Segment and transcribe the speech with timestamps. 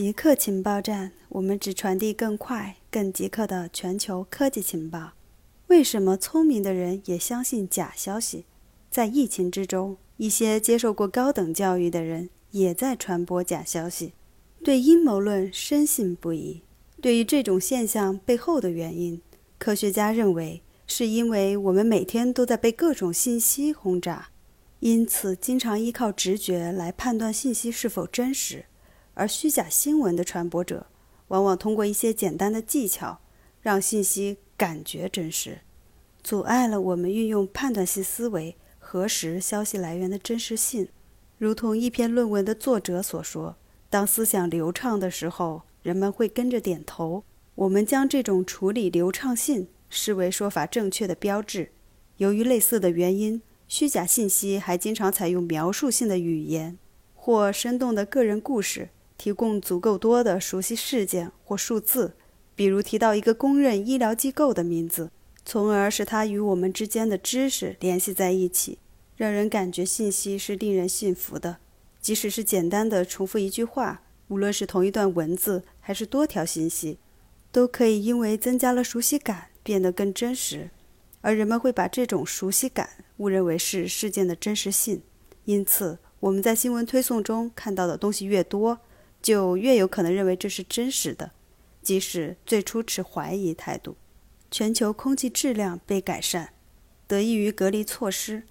[0.00, 5.12] 极客情报站，我们只传递更快、更极客的全球科技情报。
[5.66, 8.46] 为什么聪明的人也相信假消息？
[8.90, 14.14] 在疫情之中，一些接受过高等教育的人也在传播假消息，
[14.64, 16.62] 对阴谋论深信不疑。
[17.02, 19.20] 对于这种现象背后的原因，
[19.58, 24.30] 科学家认为是因为我们每天都在被各种信息轰炸，
[24.78, 28.64] 因此经常依靠直觉来判断信息是否真实。
[29.14, 30.86] 而虚假新闻的传播者，
[31.28, 33.20] 往往通过一些简单的技巧，
[33.60, 35.60] 让信息感觉真实，
[36.22, 40.88] 阻碍了我们运用判断性思维核实消息来源的真实性。
[41.38, 43.56] 如同一篇论文的作者所说
[43.88, 47.24] ：“当思想流畅的时候，人们会跟着点头。
[47.54, 51.72] 我们将这种处理流畅性视为说法正确的标志。
[52.18, 56.78] 由于类似的原因，虚假信息还经常采用描述性的语言
[57.14, 58.90] 或生动的个人故事。”
[59.20, 62.14] 提供足够多的熟悉事件或数字，
[62.54, 65.10] 比如提到一个公认医疗机构的名字，
[65.44, 68.78] 从而使它与我们之间的知识联系在一起，
[69.18, 71.58] 让人感觉信息是令人信服的。
[72.00, 76.96] 即使是简单的重复一句话，无论是同一段文字还是多条信息，
[77.52, 80.70] 都可以因为增加了熟悉感变得更真实，
[81.20, 85.02] 而人们会把这种熟悉感误认为是事件的真实性。
[85.44, 88.80] 因此，我们在新闻推送中看到的东西越多。
[89.22, 91.32] 就越有可能认为这是真实的，
[91.82, 93.96] 即使最初持怀疑态度。
[94.50, 96.50] 全球空气质量被改善，
[97.06, 98.42] 得益于隔离措施，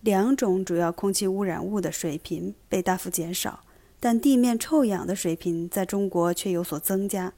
[0.00, 3.64] 两种主要空气污染物的水平被大幅减少，
[4.00, 7.32] 但地面臭氧的水平在中国却有所增加。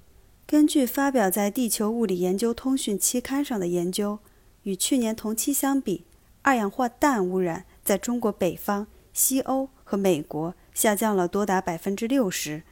[0.46, 4.20] 根据发表在《地球物理研究通讯》期刊上的研究，
[4.62, 6.04] 与去年同期相比，
[6.42, 12.62] 二氧化氮污染在中国北方、西欧和美国下降了多达百分之六十。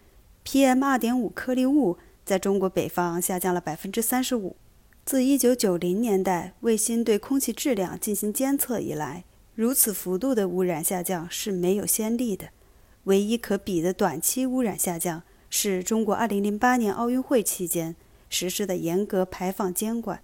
[0.45, 4.57] PM 二点五颗粒物在中国北方下降了百分之三十五。
[5.05, 9.25] 自一九九零年代卫星对空气质量进行监测以来，
[9.55, 12.49] 如此幅度的污染下降是没有先例的。
[13.05, 17.97] 唯一可比的短期污染下降是中国二零零八年奥运会期间
[18.29, 20.21] 实施的严格排放监管。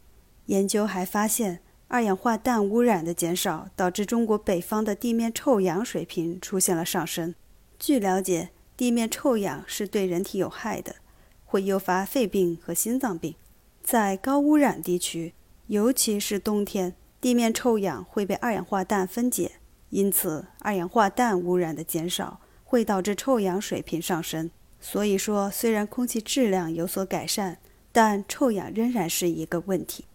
[0.47, 7.35] 研究还发现，二氧化氮污染的减少导致中国北方的地面臭氧水平出现了上升。
[7.79, 8.51] 据了解。
[8.81, 10.97] 地面臭氧是对人体有害的，
[11.45, 13.35] 会诱发肺病和心脏病。
[13.83, 15.35] 在高污染地区，
[15.67, 19.53] 尤其是冬天，地面臭氧会被二氧化氮分解，
[19.91, 24.51] 因此二氧化氮污染的减少会导致臭氧水平上升。
[24.81, 27.59] 所以说，虽然空气质量有所改善，
[27.93, 30.07] 但臭氧仍然是一个问题。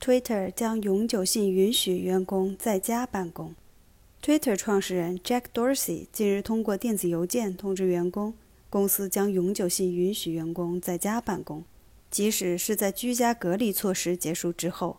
[0.00, 3.54] Twitter 将永久性允许员工在家办公。
[4.26, 8.34] Twitter 创始人 Jack Dorsey 近日通过电子邮件通知员工，
[8.68, 11.62] 公司将永久性允许员工在家办公，
[12.10, 14.98] 即使是在居家隔离措施结束之后。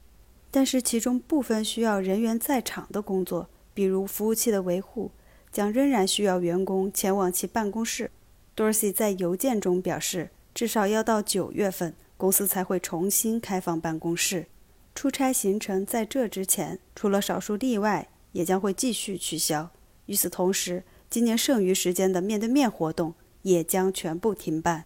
[0.49, 5.11] 但是，其中部分需要人员在场的工作，比如服务器的维护，
[5.51, 8.09] 将仍然需要员工前往其办公室。
[8.55, 14.47] Dorsey 在邮件中表示，至少要到九月份，公司才会重新开放办公室。
[14.95, 18.07] 出差行程在这之前，除了少数例外。
[18.37, 19.71] 也将会继续取消。
[20.05, 24.85] 与此同时，今年剩余时间的面对面活动也将全部停办。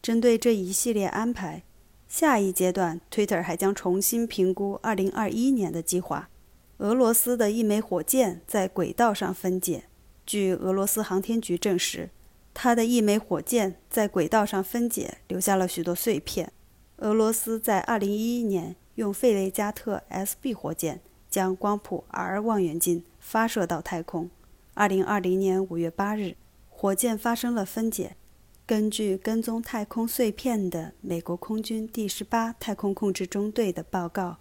[0.00, 1.64] 针对这一系列安排，
[2.08, 6.28] 下一阶段，Twitter 还将重新评估2021年的计划。
[6.78, 9.86] 俄罗斯的一枚火箭在轨道上分解。
[10.24, 12.10] 据俄罗斯航天局证实，
[12.54, 16.52] 它的一枚火箭在轨道上分解，留下了许多碎片。
[16.98, 21.00] 俄罗斯在2011年用费雷加特 SB 火箭。
[21.32, 24.28] 将光谱 R 望远镜发射到太空。
[24.74, 26.36] 二零二零年五月八日，
[26.68, 28.16] 火箭发生了分解。
[28.66, 34.36] 根据跟踪太空碎片的美国空军第十八太空控制中队的报告，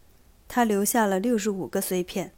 [0.49, 2.33] 它留下了六十五个碎片，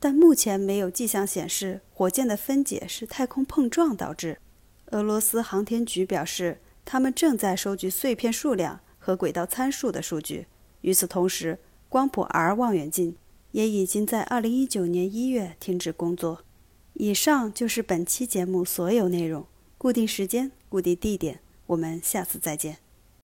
[0.00, 4.38] 但目前没有迹象显示火箭的分解是太空碰撞导致。
[4.86, 10.48] 俄罗斯航天局表示，他们正在收集碎片数量和轨道参数的数据。
[10.80, 11.58] 与此同时，
[11.88, 13.16] 光谱 R 望远镜。
[13.54, 16.42] 也已经在二零一九年一月停止工作。
[16.94, 19.46] 以上就是本期节目所有内容。
[19.78, 22.83] 固定时间，固定地点，我们下次再见。